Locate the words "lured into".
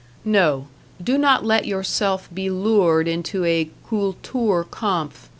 2.49-3.45